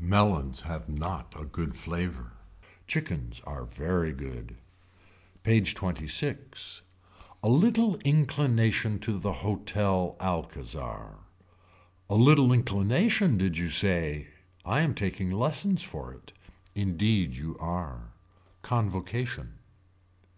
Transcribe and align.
Melons 0.00 0.62
have 0.62 0.88
not 0.88 1.34
a 1.38 1.44
good 1.44 1.76
flavor. 1.76 2.32
Chickens 2.86 3.40
are 3.46 3.66
very 3.66 4.14
good. 4.14 4.56
PAGE 5.42 5.74
XXVI. 5.74 6.80
A 7.42 7.48
little 7.50 7.96
inclination 7.98 8.98
to 9.00 9.18
the 9.18 9.34
hotel 9.44 10.16
Alcazar. 10.18 11.18
A 12.08 12.14
little 12.14 12.54
inclination 12.54 13.36
did 13.36 13.58
you 13.58 13.68
say 13.68 14.28
I 14.64 14.80
am 14.80 14.94
taking 14.94 15.30
lessons 15.30 15.82
for 15.82 16.14
it. 16.14 16.32
Indeed 16.74 17.34
you 17.36 17.54
are. 17.60 18.14
Convocation. 18.62 19.58